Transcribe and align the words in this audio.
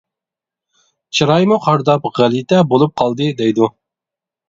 چىرايىمۇ 1.19 1.61
قارىداپ 1.67 2.09
غەلىتە 2.17 2.65
بولۇپ 2.73 2.99
قالدى، 3.03 3.33
دەيدۇ. 3.45 3.73